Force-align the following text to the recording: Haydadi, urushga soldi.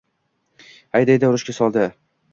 Haydadi, 0.99 1.31
urushga 1.33 1.59
soldi. 1.61 1.89